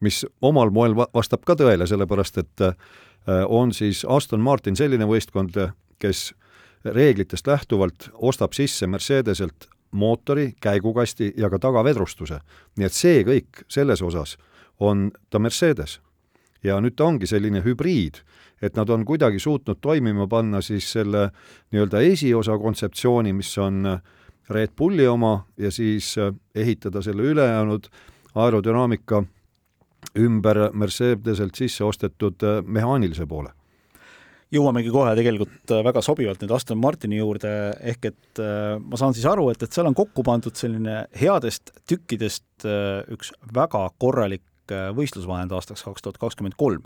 mis 0.00 0.24
omal 0.42 0.72
moel 0.72 0.96
vastab 0.96 1.44
ka 1.44 1.56
tõele, 1.60 1.86
sellepärast 1.86 2.40
et 2.40 2.64
Äh, 3.28 3.44
on 3.48 3.72
siis 3.72 4.04
Aston 4.08 4.40
Martin 4.40 4.76
selline 4.76 5.06
võistkond, 5.08 5.56
kes 5.98 6.34
reeglitest 6.84 7.46
lähtuvalt 7.48 8.10
ostab 8.12 8.52
sisse 8.52 8.86
Mercedeselt 8.86 9.68
mootori, 9.90 10.52
käigukasti 10.60 11.32
ja 11.36 11.48
ka 11.50 11.58
tagavedrustuse. 11.58 12.38
nii 12.76 12.86
et 12.86 12.92
see 12.92 13.22
kõik 13.24 13.64
selles 13.68 14.02
osas 14.02 14.36
on 14.80 15.10
ta 15.30 15.38
Mercedes. 15.38 16.00
Ja 16.64 16.80
nüüd 16.80 16.96
ta 16.96 17.08
ongi 17.08 17.28
selline 17.28 17.62
hübriid, 17.64 18.22
et 18.62 18.76
nad 18.78 18.88
on 18.90 19.04
kuidagi 19.04 19.38
suutnud 19.42 19.80
toimima 19.84 20.26
panna 20.30 20.62
siis 20.64 20.88
selle 20.96 21.28
nii-öelda 21.72 22.00
esiosa 22.08 22.58
kontseptsiooni, 22.58 23.32
mis 23.36 23.52
on 23.58 23.84
Red 24.50 24.74
Bulli 24.76 25.06
oma, 25.08 25.46
ja 25.58 25.70
siis 25.72 26.14
ehitada 26.54 27.02
selle 27.02 27.22
ülejäänud 27.32 27.88
aerodünaamika 28.34 29.24
ümber 30.18 30.70
Mercedeselt 30.72 31.54
sisse 31.58 31.84
ostetud 31.84 32.42
äh, 32.44 32.62
mehaanilise 32.62 33.26
poole. 33.26 33.52
Jõuamegi 34.54 34.92
kohe 34.94 35.14
tegelikult 35.18 35.72
äh, 35.72 35.82
väga 35.86 36.02
sobivalt 36.04 36.42
nüüd 36.44 36.52
Aston 36.54 36.78
Martini 36.78 37.18
juurde, 37.18 37.50
ehk 37.80 38.10
et 38.12 38.42
äh, 38.42 38.76
ma 38.78 39.00
saan 39.00 39.16
siis 39.16 39.26
aru, 39.30 39.48
et, 39.50 39.62
et 39.64 39.74
seal 39.74 39.88
on 39.90 39.96
kokku 39.96 40.22
pandud 40.26 40.54
selline 40.58 41.04
headest 41.18 41.72
tükkidest 41.90 42.68
äh, 42.68 43.02
üks 43.14 43.32
väga 43.54 43.88
korralik 43.98 44.44
äh, 44.44 44.53
võistlusvahend 44.70 45.52
aastaks 45.52 45.84
kaks 45.84 46.02
tuhat 46.02 46.20
kakskümmend 46.22 46.56
kolm. 46.56 46.84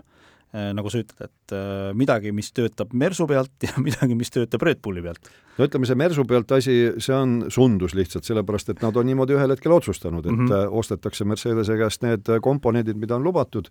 äh, 0.53 0.71
nagu 0.73 0.89
sa 0.89 1.03
ütled, 1.03 1.21
et 1.21 1.53
äh, 1.53 1.93
midagi, 1.93 2.31
mis 2.33 2.51
töötab 2.51 2.93
Mersu 2.93 3.27
pealt 3.27 3.51
ja 3.67 3.71
midagi, 3.77 4.15
mis 4.17 4.33
töötab 4.33 4.65
Red 4.65 4.81
Bulli 4.81 5.01
pealt. 5.05 5.31
no 5.57 5.67
ütleme, 5.69 5.85
see 5.85 5.95
Mersu 5.95 6.25
pealt 6.25 6.51
asi, 6.51 6.77
see 6.97 7.15
on 7.15 7.45
sundus 7.49 7.93
lihtsalt, 7.93 8.25
sellepärast 8.25 8.73
et 8.73 8.81
nad 8.81 8.97
on 8.97 9.05
niimoodi 9.05 9.37
ühel 9.37 9.53
hetkel 9.55 9.71
otsustanud, 9.77 10.25
et 10.25 10.35
mm 10.35 10.47
-hmm. 10.47 10.77
ostetakse 10.81 11.25
Mercedese 11.25 11.77
käest 11.77 12.03
need 12.03 12.29
komponendid, 12.41 12.97
mida 12.97 13.15
on 13.15 13.23
lubatud, 13.23 13.69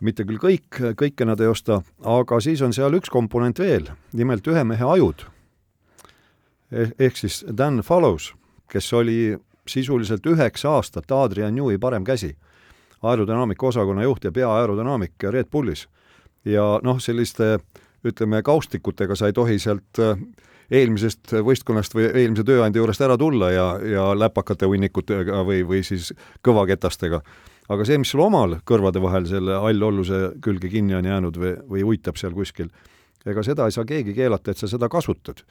mitte 0.00 0.24
küll 0.24 0.38
kõik, 0.38 0.80
kõike 0.98 1.24
nad 1.24 1.40
ei 1.40 1.46
osta, 1.46 1.82
aga 2.02 2.40
siis 2.40 2.62
on 2.62 2.72
seal 2.72 2.94
üks 2.94 3.10
komponent 3.10 3.58
veel, 3.58 3.88
nimelt 4.12 4.46
ühe 4.46 4.64
mehe 4.64 4.84
ajud. 4.84 5.24
Eh, 6.72 6.90
ehk 6.98 7.16
siis 7.16 7.44
Dan 7.56 7.82
Follows, 7.86 8.32
kes 8.70 8.92
oli 8.92 9.36
sisuliselt 9.68 10.26
üheksa 10.26 10.74
aastat 10.76 11.12
Adrian 11.12 11.54
Newey 11.54 11.78
parem 11.78 12.04
käsi 12.04 12.34
aerodünaamika 13.04 13.66
osakonna 13.66 14.02
juht 14.02 14.24
ja 14.24 14.32
peaaerodünaamik 14.32 15.28
Red 15.30 15.50
Bullis. 15.52 15.88
ja 16.44 16.80
noh, 16.82 17.00
selliste 17.00 17.58
ütleme, 18.04 18.42
kaustikutega 18.42 19.16
sa 19.16 19.26
ei 19.26 19.32
tohi 19.32 19.58
sealt 19.58 20.00
äh, 20.00 20.18
eelmisest 20.70 21.34
võistkonnast 21.44 21.94
või 21.96 22.08
eelmise 22.10 22.44
tööandja 22.44 22.80
juurest 22.80 23.04
ära 23.04 23.16
tulla 23.20 23.50
ja, 23.52 23.66
ja 23.80 24.06
läpakate 24.16 24.68
hunnikutega 24.68 25.42
või, 25.46 25.62
või 25.66 25.82
siis 25.84 26.12
kõvaketastega. 26.44 27.20
aga 27.68 27.84
see, 27.84 27.98
mis 27.98 28.10
sul 28.12 28.24
omal 28.24 28.58
kõrvade 28.64 29.02
vahel 29.02 29.28
selle 29.28 29.56
allolluse 29.56 30.34
külge 30.44 30.68
kinni 30.68 30.94
on 30.94 31.04
jäänud 31.04 31.38
või, 31.40 31.54
või 31.68 31.86
uitab 31.92 32.20
seal 32.20 32.32
kuskil, 32.32 32.70
ega 33.26 33.42
seda 33.42 33.66
ei 33.66 33.72
saa 33.76 33.84
keegi 33.84 34.14
keelata, 34.14 34.50
et 34.50 34.60
sa 34.60 34.68
seda 34.68 34.88
kasutad 34.88 35.44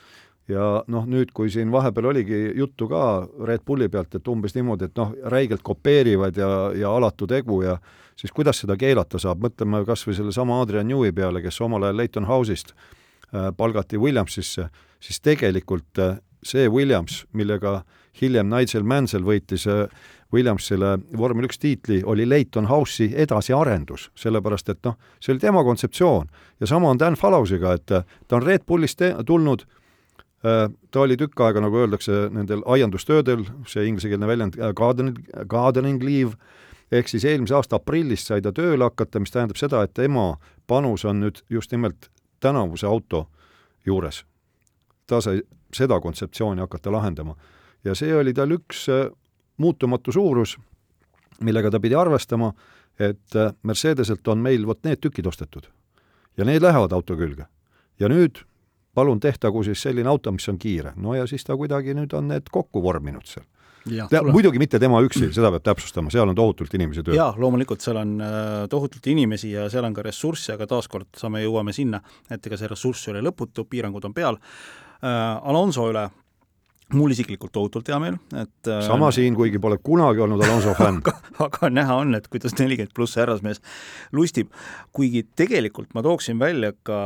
ja 0.48 0.84
noh, 0.92 1.06
nüüd, 1.08 1.32
kui 1.36 1.52
siin 1.52 1.72
vahepeal 1.72 2.10
oligi 2.12 2.40
juttu 2.58 2.88
ka 2.92 3.04
Red 3.48 3.64
Bulli 3.66 3.88
pealt, 3.90 4.16
et 4.16 4.28
umbes 4.28 4.56
niimoodi, 4.56 4.90
et 4.90 4.98
noh, 5.00 5.14
räigelt 5.32 5.64
kopeerivad 5.64 6.38
ja, 6.38 6.50
ja 6.76 6.92
alatu 6.92 7.28
tegu 7.28 7.62
ja 7.64 7.78
siis 8.20 8.34
kuidas 8.36 8.60
seda 8.64 8.78
keelata 8.80 9.20
saab, 9.22 9.44
mõtleme 9.44 9.84
kas 9.88 10.06
või 10.08 10.18
sellesama 10.18 10.60
Adrian 10.62 10.88
Newey 10.88 11.14
peale, 11.16 11.42
kes 11.42 11.62
omal 11.64 11.88
ajal 11.88 12.02
Leighton 12.02 12.28
House'ist 12.28 12.74
äh, 12.74 13.52
palgati 13.58 13.98
Williamsisse, 13.98 14.68
siis 15.00 15.22
tegelikult 15.24 16.00
äh, 16.00 16.18
see 16.44 16.68
Williams, 16.70 17.24
millega 17.34 17.82
hiljem 18.20 18.52
Nigel 18.52 18.84
Mansell 18.84 19.24
võitis 19.26 19.66
äh, 19.72 19.88
Williamsile 20.34 20.98
vormel 21.18 21.48
üks 21.48 21.62
tiitli, 21.62 22.02
oli 22.04 22.26
Leighton 22.28 22.68
House'i 22.68 23.14
edasiarendus, 23.16 24.10
sellepärast 24.20 24.74
et 24.74 24.82
noh, 24.84 24.98
see 25.22 25.32
oli 25.34 25.40
tema 25.40 25.64
kontseptsioon. 25.64 26.28
ja 26.60 26.68
sama 26.68 26.90
on 26.90 27.00
Dan 27.00 27.16
Fallowsiga, 27.16 27.74
et 27.74 27.86
ta 27.86 28.36
on 28.36 28.44
Red 28.44 28.66
Bullist 28.68 29.02
tulnud 29.26 29.66
ta 30.44 31.00
oli 31.00 31.16
tükk 31.18 31.40
aega, 31.40 31.62
nagu 31.64 31.78
öeldakse, 31.80 32.28
nendel 32.36 32.64
aiandustöödel, 32.68 33.46
see 33.68 33.86
inglisekeelne 33.88 34.28
väljend 34.28 34.58
äh, 34.60 34.74
gardening, 34.76 35.20
gardening 35.48 36.04
leave, 36.04 36.36
ehk 36.92 37.08
siis 37.08 37.24
eelmise 37.26 37.56
aasta 37.56 37.80
aprillist 37.80 38.28
sai 38.28 38.44
ta 38.44 38.52
tööle 38.52 38.84
hakata, 38.84 39.22
mis 39.24 39.32
tähendab 39.32 39.60
seda, 39.60 39.86
et 39.86 39.94
tema 39.96 40.34
panus 40.68 41.06
on 41.08 41.24
nüüd 41.24 41.40
just 41.50 41.72
nimelt 41.72 42.10
tänavuse 42.44 42.88
auto 42.88 43.28
juures. 43.86 44.26
ta 45.08 45.22
sai 45.22 45.42
seda 45.74 46.00
kontseptsiooni 46.00 46.62
hakata 46.62 46.92
lahendama. 46.92 47.36
ja 47.84 47.96
see 47.96 48.16
oli 48.16 48.34
tal 48.34 48.52
üks 48.52 48.88
äh, 48.92 49.08
muutumatu 49.58 50.12
suurus, 50.12 50.58
millega 51.40 51.72
ta 51.72 51.80
pidi 51.80 51.96
arvestama, 51.96 52.54
et 53.00 53.36
Mercedeselt 53.64 54.28
on 54.28 54.38
meil 54.38 54.68
vot 54.68 54.84
need 54.84 55.00
tükid 55.00 55.26
ostetud. 55.26 55.72
ja 56.38 56.46
need 56.46 56.62
lähevad 56.62 56.92
auto 56.92 57.16
külge. 57.16 57.48
ja 58.00 58.10
nüüd 58.10 58.44
palun 58.96 59.20
tehtagu 59.20 59.64
siis 59.64 59.82
selline 59.82 60.10
auto, 60.10 60.32
mis 60.32 60.48
on 60.50 60.60
kiire. 60.60 60.94
no 60.96 61.16
ja 61.16 61.28
siis 61.28 61.44
ta 61.44 61.58
kuidagi 61.58 61.96
nüüd 61.98 62.14
on 62.18 62.30
need 62.34 62.50
kokku 62.52 62.84
vorminud 62.84 63.28
seal. 63.30 63.46
Ja, 63.92 64.06
ta, 64.08 64.22
muidugi 64.24 64.62
mitte 64.62 64.80
tema 64.80 65.02
üksi, 65.04 65.28
seda 65.36 65.50
peab 65.52 65.64
täpsustama, 65.66 66.12
seal 66.14 66.30
on 66.32 66.38
tohutult 66.38 66.72
inimesi 66.78 67.04
tööl. 67.04 67.18
jaa, 67.18 67.34
loomulikult 67.38 67.84
seal 67.84 68.00
on 68.00 68.16
äh, 68.24 68.64
tohutult 68.72 69.08
inimesi 69.12 69.52
ja 69.52 69.68
seal 69.72 69.84
on 69.84 69.96
ka 69.96 70.06
ressurssi, 70.06 70.54
aga 70.54 70.70
taaskord 70.72 71.10
saame, 71.20 71.42
jõuame 71.44 71.76
sinna, 71.76 72.00
et 72.32 72.48
ega 72.48 72.60
see 72.60 72.70
ressurss 72.72 73.10
ei 73.10 73.16
ole 73.18 73.26
lõputu, 73.28 73.68
piirangud 73.70 74.08
on 74.08 74.16
peal 74.16 74.40
äh,. 74.40 75.10
Alonso 75.44 75.90
üle 75.92 76.06
mul 76.96 77.12
isiklikult 77.12 77.52
tohutult 77.52 77.92
hea 77.92 78.00
meel, 78.00 78.22
et 78.32 78.72
äh, 78.72 78.80
sama 78.88 79.12
siin, 79.12 79.36
kuigi 79.36 79.60
pole 79.60 79.82
kunagi 79.84 80.24
olnud 80.24 80.46
Alonso 80.48 80.76
fänn 80.80 81.02
aga, 81.44 81.74
näha 81.74 82.00
on, 82.06 82.16
et 82.16 82.32
kuidas 82.32 82.56
nelikümmend 82.62 82.96
pluss 82.96 83.20
härrasmees 83.20 83.60
lustib, 84.16 84.54
kuigi 84.96 85.26
tegelikult 85.36 85.92
ma 85.98 86.06
tooksin 86.06 86.40
välja 86.40 86.72
ka 86.88 87.04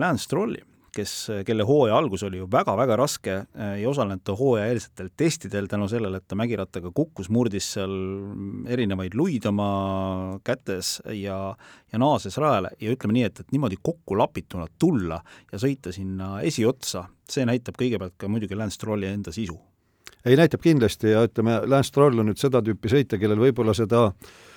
Lance 0.00 0.24
Strolli 0.24 0.64
kes, 0.98 1.12
kelle 1.46 1.64
hooaja 1.66 1.96
algus 1.98 2.24
oli 2.26 2.40
ju 2.40 2.48
väga-väga 2.50 2.96
raske, 2.98 3.36
äh, 3.56 3.74
ei 3.78 3.86
osalenud 3.88 4.24
ta 4.26 4.34
hooajaeelsetel 4.38 5.10
testidel 5.16 5.68
tänu 5.70 5.88
sellele, 5.90 6.20
et 6.20 6.26
ta 6.28 6.38
mägirattaga 6.38 6.92
kukkus, 6.94 7.30
murdis 7.34 7.70
seal 7.76 7.94
erinevaid 8.68 9.16
luid 9.18 9.46
oma 9.50 9.68
kätes 10.46 10.98
ja, 11.14 11.38
ja 11.92 12.02
naases 12.02 12.38
rajale 12.40 12.74
ja 12.82 12.92
ütleme 12.94 13.18
nii, 13.18 13.28
et, 13.30 13.40
et 13.44 13.54
niimoodi 13.54 13.80
kokku 13.82 14.18
lapituna 14.18 14.68
tulla 14.78 15.20
ja 15.52 15.62
sõita 15.62 15.94
sinna 15.94 16.38
esiotsa, 16.46 17.06
see 17.28 17.46
näitab 17.48 17.78
kõigepealt 17.80 18.18
ka 18.18 18.30
muidugi 18.30 18.58
Lance 18.58 18.78
Strolli 18.78 19.08
enda 19.10 19.32
sisu. 19.34 19.58
ei, 20.24 20.36
näitab 20.36 20.62
kindlasti 20.64 21.14
ja 21.14 21.24
ütleme, 21.28 21.62
Lance 21.66 21.92
Stroll 21.92 22.18
on 22.18 22.32
nüüd 22.32 22.40
seda 22.40 22.62
tüüpi 22.64 22.90
sõitja, 22.92 23.20
kellel 23.20 23.40
võib-olla 23.48 23.74
seda 23.76 24.08
Äh, 24.08 24.47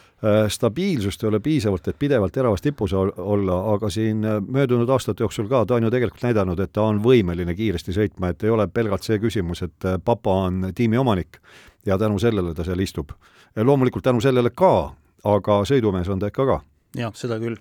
stabiilsust 0.48 1.24
ei 1.24 1.28
ole 1.28 1.40
piisavalt, 1.40 1.88
et 1.88 1.98
pidevalt 2.00 2.34
teravas 2.34 2.62
tipus 2.62 2.94
olla, 2.94 3.56
aga 3.74 3.90
siin 3.90 4.26
äh, 4.26 4.38
möödunud 4.42 4.90
aastate 4.90 5.24
jooksul 5.24 5.48
ka 5.50 5.64
ta 5.66 5.76
on 5.76 5.88
ju 5.88 5.90
tegelikult 5.92 6.24
näidanud, 6.28 6.60
et 6.62 6.74
ta 6.74 6.84
on 6.86 7.00
võimeline 7.02 7.56
kiiresti 7.58 7.96
sõitma, 7.96 8.30
et 8.30 8.44
ei 8.44 8.54
ole 8.54 8.68
pelgalt 8.68 9.08
see 9.08 9.18
küsimus, 9.22 9.64
et 9.66 9.88
äh, 9.90 9.98
papa 10.06 10.36
on 10.46 10.68
tiimi 10.78 10.98
omanik 11.02 11.42
ja 11.86 11.98
tänu 11.98 12.20
sellele 12.20 12.54
ta 12.54 12.64
seal 12.64 12.80
istub. 12.80 13.10
loomulikult 13.56 14.04
tänu 14.04 14.22
sellele 14.22 14.50
ka, 14.50 14.94
aga 15.24 15.62
sõidumees 15.66 16.10
on 16.10 16.20
ta 16.20 16.30
ikka 16.30 16.46
ka. 16.46 16.62
jah, 16.96 17.16
seda 17.16 17.40
küll 17.40 17.58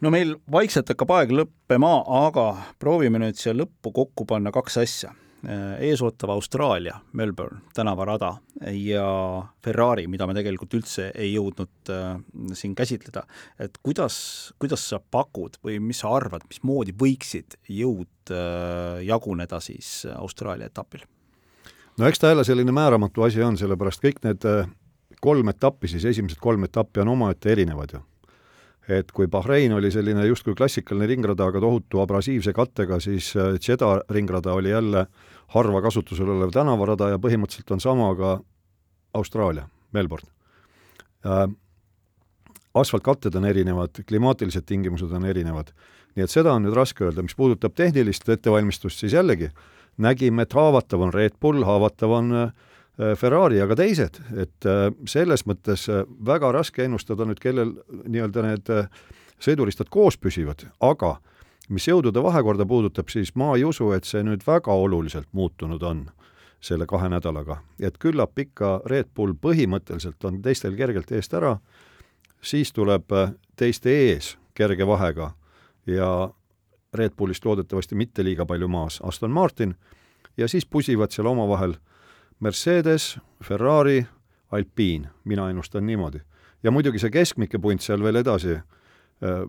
no 0.00 0.10
meil 0.10 0.34
vaikselt 0.50 0.90
hakkab 0.90 1.10
aeg 1.14 1.34
lõppema, 1.38 1.92
aga 2.26 2.46
proovime 2.78 3.22
nüüd 3.22 3.38
siia 3.38 3.54
lõppu 3.54 3.92
kokku 3.92 4.26
panna 4.26 4.50
kaks 4.50 4.78
asja. 4.82 5.14
Äh, 5.48 5.80
eesootav 5.88 6.30
Austraalia, 6.30 6.98
Melbourne 7.12 7.60
tänavarada 7.74 8.34
ja 8.72 9.04
Ferrari, 9.64 10.04
mida 10.06 10.26
me 10.28 10.34
tegelikult 10.36 10.74
üldse 10.76 11.06
ei 11.16 11.30
jõudnud 11.32 11.88
äh, 11.88 12.18
siin 12.52 12.74
käsitleda, 12.76 13.22
et 13.56 13.78
kuidas, 13.80 14.18
kuidas 14.60 14.84
sa 14.90 14.98
pakud 15.00 15.56
või 15.64 15.78
mis 15.80 16.02
sa 16.04 16.12
arvad, 16.12 16.44
mismoodi 16.50 16.92
võiksid 16.92 17.56
jõud 17.72 18.34
äh, 18.36 19.00
jaguneda 19.08 19.62
siis 19.64 20.02
Austraalia 20.12 20.68
etapil? 20.68 21.06
no 21.96 22.04
eks 22.10 22.20
ta 22.20 22.34
jälle 22.34 22.44
selline 22.44 22.76
määramatu 22.76 23.24
asi 23.24 23.40
on, 23.40 23.56
sellepärast 23.56 24.04
kõik 24.04 24.20
need 24.28 24.44
kolm 25.24 25.54
etappi, 25.54 25.88
siis 25.88 26.04
esimesed 26.12 26.40
kolm 26.40 26.68
etappi 26.68 27.00
on 27.00 27.14
omaette 27.16 27.56
erinevad 27.56 27.96
ju 27.96 28.04
et 28.90 29.12
kui 29.14 29.28
Bahrein 29.30 29.72
oli 29.76 29.90
selline 29.92 30.24
justkui 30.26 30.54
klassikaline 30.58 31.06
ringrada, 31.06 31.46
aga 31.50 31.60
tohutu 31.62 32.00
abrasiivse 32.02 32.52
kattega, 32.56 33.00
siis 33.00 33.32
äh, 33.36 33.54
Jeddah 33.60 34.00
ringrada 34.10 34.54
oli 34.56 34.72
jälle 34.72 35.06
harva 35.54 35.82
kasutusel 35.82 36.28
olev 36.34 36.52
tänavarada 36.54 37.12
ja 37.12 37.18
põhimõtteliselt 37.22 37.74
on 37.76 37.82
sama 37.82 38.10
ka 38.18 38.38
Austraalia, 39.14 39.68
Melbourne 39.92 40.30
äh,. 41.26 41.46
asfaltkatted 42.74 43.34
on 43.34 43.44
erinevad, 43.44 44.02
klimaatilised 44.06 44.66
tingimused 44.66 45.10
on 45.12 45.26
erinevad, 45.26 45.72
nii 46.14 46.24
et 46.24 46.30
seda 46.30 46.54
on 46.54 46.62
nüüd 46.66 46.76
raske 46.76 47.04
öelda, 47.04 47.22
mis 47.26 47.34
puudutab 47.34 47.74
tehnilist 47.74 48.28
ettevalmistust, 48.28 49.02
siis 49.02 49.16
jällegi 49.18 49.50
nägime, 49.98 50.46
et 50.46 50.54
haavatav 50.54 51.02
on 51.02 51.14
Red 51.14 51.38
Bull, 51.40 51.64
haavatav 51.66 52.14
on 52.14 52.34
äh, 52.44 52.52
Ferrari, 53.16 53.60
aga 53.62 53.76
teised, 53.78 54.20
et 54.36 54.68
äh, 54.68 54.90
selles 55.08 55.46
mõttes 55.48 55.86
äh, 55.88 56.04
väga 56.26 56.52
raske 56.52 56.84
ennustada 56.84 57.24
nüüd, 57.24 57.40
kellel 57.40 57.74
nii-öelda 58.04 58.44
need 58.44 58.72
sõiduristad 59.40 59.88
koos 59.88 60.18
püsivad, 60.20 60.66
aga 60.84 61.16
mis 61.70 61.86
jõudude 61.88 62.22
vahekorda 62.22 62.66
puudutab, 62.68 63.08
siis 63.08 63.32
ma 63.38 63.54
ei 63.56 63.64
usu, 63.64 63.92
et 63.96 64.04
see 64.04 64.24
nüüd 64.26 64.44
väga 64.46 64.74
oluliselt 64.74 65.30
muutunud 65.32 65.82
on 65.82 66.08
selle 66.60 66.84
kahe 66.86 67.08
nädalaga, 67.08 67.62
et 67.80 67.96
küllap 67.98 68.38
ikka 68.38 68.82
Red 68.90 69.14
Bull 69.16 69.32
põhimõtteliselt 69.32 70.24
on 70.28 70.42
teistel 70.44 70.76
kergelt 70.76 71.12
eest 71.16 71.32
ära, 71.34 71.54
siis 72.42 72.72
tuleb 72.76 73.08
teiste 73.56 73.94
ees 74.10 74.34
kerge 74.54 74.86
vahega 74.86 75.32
ja 75.88 76.10
Red 76.94 77.16
Bullist 77.16 77.44
loodetavasti 77.44 77.94
mitte 77.94 78.24
liiga 78.24 78.44
palju 78.46 78.68
maas 78.68 79.00
Aston 79.04 79.30
Martin 79.30 79.74
ja 80.36 80.48
siis 80.48 80.66
pusivad 80.66 81.14
seal 81.14 81.30
omavahel 81.30 81.78
Mercedes, 82.40 83.18
Ferrari, 83.44 84.06
Alpine, 84.50 85.10
mina 85.24 85.50
ennustan 85.50 85.86
niimoodi. 85.86 86.20
ja 86.62 86.70
muidugi 86.70 86.98
see 86.98 87.10
keskmike 87.10 87.58
punt 87.58 87.80
seal 87.80 88.02
veel 88.02 88.20
edasi, 88.20 88.52
äh, 88.52 89.44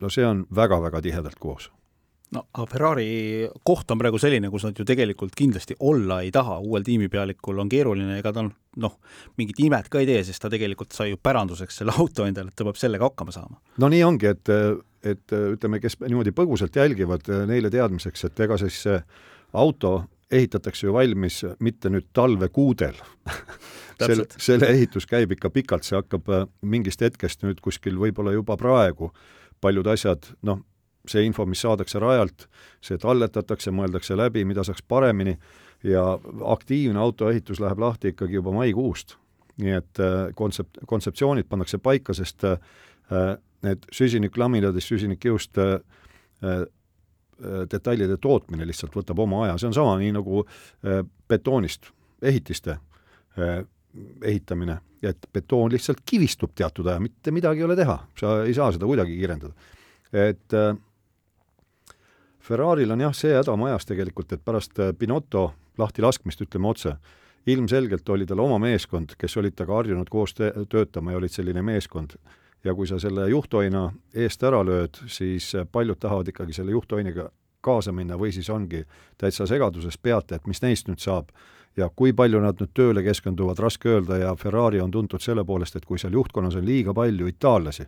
no 0.00 0.10
see 0.10 0.26
on 0.26 0.46
väga-väga 0.54 1.00
tihedalt 1.02 1.38
koos 1.42 1.70
no 2.34 2.44
aga 2.52 2.66
Ferrari 2.70 3.08
koht 3.66 3.90
on 3.92 4.00
praegu 4.00 4.18
selline, 4.20 4.50
kus 4.52 4.64
nad 4.66 4.78
ju 4.78 4.86
tegelikult 4.88 5.34
kindlasti 5.38 5.76
olla 5.84 6.20
ei 6.24 6.32
taha, 6.34 6.58
uuel 6.64 6.84
tiimipealikul 6.86 7.60
on 7.62 7.70
keeruline, 7.70 8.18
ega 8.18 8.32
ta 8.34 8.42
on 8.44 8.50
noh, 8.82 8.96
mingit 9.38 9.60
imet 9.64 9.90
ka 9.92 10.02
ei 10.02 10.08
tee, 10.08 10.22
sest 10.26 10.42
ta 10.42 10.50
tegelikult 10.52 10.94
sai 10.96 11.12
ju 11.12 11.20
päranduseks 11.22 11.82
selle 11.82 11.94
auto 12.00 12.26
endale, 12.28 12.50
et 12.50 12.58
ta 12.58 12.66
peab 12.66 12.80
sellega 12.80 13.10
hakkama 13.10 13.34
saama. 13.34 13.60
no 13.82 13.90
nii 13.92 14.02
ongi, 14.06 14.32
et, 14.32 14.54
et 15.14 15.36
ütleme, 15.38 15.80
kes 15.82 16.00
niimoodi 16.06 16.34
põgusalt 16.36 16.76
jälgivad, 16.80 17.30
neile 17.50 17.70
teadmiseks, 17.72 18.28
et 18.30 18.44
ega 18.46 18.58
siis 18.60 18.80
see 18.88 18.98
auto 19.54 19.96
ehitatakse 20.34 20.86
ju 20.86 20.94
valmis 20.94 21.42
mitte 21.64 21.90
nüüd 21.92 22.10
talvekuudel. 22.16 22.98
Selle, 23.94 24.24
selle 24.42 24.66
ehitus 24.74 25.04
käib 25.06 25.30
ikka 25.36 25.52
pikalt, 25.54 25.84
see 25.86 25.94
hakkab 25.94 26.26
äh, 26.34 26.48
mingist 26.66 26.98
hetkest 27.04 27.44
nüüd 27.46 27.60
kuskil 27.62 27.94
võib-olla 27.94 28.32
juba 28.34 28.56
praegu. 28.58 29.12
Paljud 29.62 29.86
asjad, 29.92 30.26
noh, 30.42 30.64
see 31.06 31.22
info, 31.22 31.46
mis 31.46 31.62
saadakse 31.62 32.02
rajalt, 32.02 32.48
see 32.82 32.98
talletatakse, 32.98 33.70
mõeldakse 33.70 34.16
läbi, 34.18 34.42
mida 34.50 34.64
saaks 34.66 34.82
paremini 34.82 35.36
ja 35.86 36.02
aktiivne 36.56 36.98
autoehitus 36.98 37.62
läheb 37.62 37.84
lahti 37.84 38.10
ikkagi 38.10 38.40
juba 38.40 38.50
maikuust. 38.56 39.14
nii 39.62 39.76
et 39.78 40.00
kontsept, 40.34 40.80
kontseptsioonid 40.90 41.46
pannakse 41.46 41.78
paika, 41.78 42.14
sest 42.18 42.42
need 43.62 43.84
süsinikulamindadest, 43.94 44.90
süsinikjõust 44.90 45.60
detailide 47.70 48.16
tootmine 48.22 48.66
lihtsalt 48.66 48.94
võtab 48.94 49.18
oma 49.24 49.44
aja, 49.44 49.56
see 49.58 49.68
on 49.70 49.74
sama 49.76 49.96
nii 49.98 50.12
nagu 50.14 50.44
betoonist, 51.28 51.90
ehitiste 52.22 52.78
ehitamine, 54.22 54.78
et 55.02 55.28
betoon 55.32 55.72
lihtsalt 55.74 56.02
kivistub 56.06 56.54
teatud 56.54 56.86
aja, 56.86 57.02
mitte 57.02 57.34
midagi 57.34 57.62
ei 57.62 57.66
ole 57.66 57.76
teha, 57.78 57.98
sa 58.18 58.36
ei 58.46 58.54
saa 58.54 58.70
seda 58.74 58.86
kuidagi 58.86 59.16
kiirendada. 59.18 59.54
et 60.12 60.54
äh, 60.54 60.76
Ferraril 62.44 62.90
on 62.92 63.00
jah, 63.00 63.12
see 63.16 63.32
häda 63.32 63.56
majas 63.56 63.86
tegelikult, 63.88 64.32
et 64.36 64.42
pärast 64.44 64.80
Pinotto 64.98 65.46
lahtilaskmist, 65.80 66.42
ütleme 66.44 66.68
otse, 66.68 66.96
ilmselgelt 67.46 68.08
oli 68.08 68.26
tal 68.28 68.42
oma 68.44 68.58
meeskond, 68.60 69.14
kes 69.18 69.36
olid 69.40 69.56
temaga 69.56 69.80
harjunud 69.80 70.10
koos 70.12 70.34
töötama 70.36 71.14
ja 71.14 71.20
olid 71.20 71.32
selline 71.32 71.62
meeskond. 71.64 72.18
Ja 72.64 72.74
kui 72.74 72.86
sa 72.86 72.98
selle 72.98 73.28
juhtoina 73.30 73.88
eest 74.14 74.42
ära 74.42 74.62
lööd, 74.64 75.00
siis 75.06 75.52
paljud 75.72 76.00
tahavad 76.00 76.28
ikkagi 76.28 76.52
selle 76.52 76.72
juhtoiniga 76.72 77.28
kaasa 77.64 77.92
minna 77.92 78.16
või 78.20 78.32
siis 78.32 78.50
ongi 78.50 78.84
täitsa 79.18 79.46
segaduses 79.48 79.98
peate, 79.98 80.36
et 80.36 80.46
mis 80.46 80.62
neist 80.62 80.88
nüüd 80.88 81.00
saab 81.00 81.32
ja 81.76 81.88
kui 81.96 82.12
palju 82.12 82.40
nad 82.42 82.60
nüüd 82.60 82.72
tööle 82.76 83.02
keskenduvad, 83.04 83.58
raske 83.62 83.90
öelda 83.90 84.18
ja 84.20 84.34
Ferrari 84.38 84.80
on 84.80 84.92
tuntud 84.94 85.22
selle 85.22 85.44
poolest, 85.44 85.76
et 85.76 85.86
kui 85.88 85.98
seal 85.98 86.14
juhtkonnas 86.14 86.56
on 86.60 86.66
liiga 86.66 86.94
palju 86.94 87.28
itaallasi, 87.30 87.86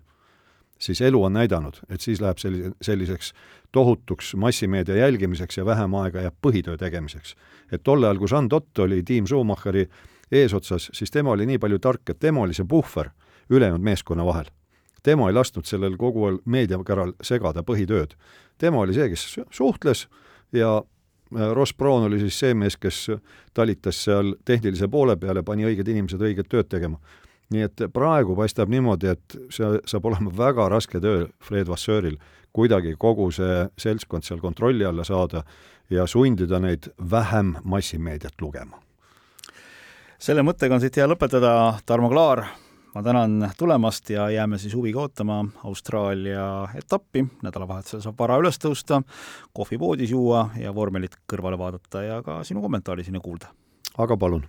siis 0.78 1.00
elu 1.00 1.23
on 1.28 1.37
näidanud, 1.37 1.78
et 1.88 2.00
siis 2.00 2.21
läheb 2.21 2.40
sellise, 2.42 2.73
selliseks 2.83 3.33
tohutuks 3.73 4.35
massimeedia 4.37 4.97
jälgimiseks 4.97 5.59
ja 5.59 5.64
vähem 5.64 5.95
aega 5.95 6.26
jääb 6.26 6.37
põhitöö 6.47 6.76
tegemiseks. 6.76 7.37
et 7.73 7.83
tol 7.83 8.04
ajal, 8.04 8.18
kui 8.18 8.28
Jean 8.30 8.50
Dott 8.50 8.78
oli 8.78 9.02
tiim 9.02 9.26
Schumacheri 9.26 9.88
eesotsas, 10.33 10.90
siis 10.92 11.11
tema 11.11 11.30
oli 11.30 11.47
nii 11.47 11.59
palju 11.59 11.78
tark, 11.78 12.11
et 12.11 12.18
tema 12.18 12.40
oli 12.40 12.54
see 12.54 12.66
puhver 12.68 13.11
ülejäänud 13.50 13.80
meeskonna 13.80 14.26
vahel. 14.26 14.50
Tema 15.06 15.30
ei 15.30 15.36
lasknud 15.36 15.68
sellel 15.68 15.94
kogu 15.96 16.32
meediakäral 16.44 17.14
segada 17.22 17.62
põhitööd. 17.62 18.18
tema 18.58 18.82
oli 18.82 18.94
see, 18.94 19.08
kes 19.12 19.38
suhtles 19.54 20.08
ja 20.52 20.80
Äh, 21.34 21.54
Ross 21.54 21.75
Brown 21.75 22.02
oli 22.02 22.18
siis 22.18 22.38
see 22.38 22.54
mees, 22.54 22.76
kes 22.76 23.06
talitas 23.54 23.98
seal 24.04 24.34
tehnilise 24.44 24.88
poole 24.88 25.16
peal 25.16 25.40
ja 25.40 25.42
pani 25.42 25.66
õiged 25.66 25.88
inimesed 25.90 26.22
õiget 26.22 26.50
tööd 26.50 26.68
tegema. 26.70 27.00
nii 27.50 27.62
et 27.62 27.82
praegu 27.94 28.34
paistab 28.34 28.66
niimoodi, 28.68 29.06
et 29.06 29.36
see 29.54 29.66
saab 29.86 30.06
olema 30.10 30.32
väga 30.34 30.64
raske 30.68 30.98
töö 30.98 31.28
Fred 31.38 31.68
Vasseuril, 31.70 32.16
kuidagi 32.52 32.96
kogu 32.98 33.28
see 33.30 33.68
seltskond 33.78 34.26
seal 34.26 34.40
kontrolli 34.42 34.84
alla 34.84 35.04
saada 35.04 35.44
ja 35.90 36.06
sundida 36.10 36.58
neid 36.58 36.88
vähem 37.10 37.54
massimeediat 37.62 38.40
lugema. 38.40 38.82
selle 40.18 40.42
mõttega 40.42 40.75
on 40.75 40.80
siit 40.80 40.96
hea 40.96 41.06
lõpetada, 41.06 41.78
Tarmo 41.86 42.10
Klaar 42.10 42.46
ma 42.97 43.03
tänan 43.03 43.50
tulemast 43.59 44.11
ja 44.11 44.31
jääme 44.31 44.59
siis 44.59 44.75
huviga 44.75 45.00
ootama 45.00 45.45
Austraalia 45.65 46.69
etappi, 46.75 47.26
nädalavahetusel 47.43 48.00
saab 48.00 48.17
vara 48.19 48.38
üles 48.41 48.57
tõusta, 48.62 49.03
kohvipoodis 49.53 50.15
juua 50.15 50.47
ja 50.57 50.73
vormelit 50.75 51.19
kõrvale 51.29 51.59
vaadata 51.61 52.03
ja 52.07 52.23
ka 52.25 52.38
sinu 52.45 52.65
kommentaari 52.65 53.05
sinna 53.05 53.21
kuulda. 53.21 53.53
aga 53.99 54.17
palun! 54.17 54.49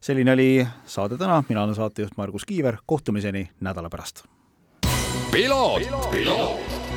selline 0.00 0.32
oli 0.32 0.66
saade 0.86 1.18
täna, 1.18 1.44
mina 1.48 1.62
olen 1.62 1.78
saatejuht 1.78 2.16
Margus 2.16 2.44
Kiiver, 2.44 2.82
kohtumiseni 2.86 3.50
nädala 3.60 3.90
pärast! 3.90 4.24
piloot, 5.30 6.10
piloot.! 6.10 6.89